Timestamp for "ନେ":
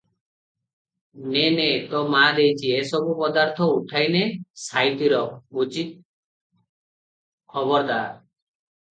1.33-1.41, 1.55-1.65, 4.15-4.23